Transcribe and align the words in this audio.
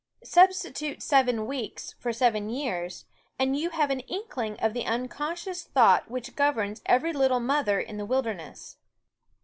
Substitute 0.23 1.03
seven 1.03 1.45
weeks 1.45 1.93
for 1.99 2.11
seven 2.11 2.49
years, 2.49 3.05
and 3.37 3.55
you 3.55 3.69
have 3.69 3.91
an 3.91 3.99
inkling 4.07 4.59
of 4.59 4.73
the 4.73 4.87
unconscious 4.87 5.63
thought 5.63 6.09
which 6.09 6.35
governs 6.35 6.81
every 6.87 7.13
little 7.13 7.39
mother 7.39 7.79
in 7.79 7.97
the 7.97 8.05
wilderness. 8.07 8.77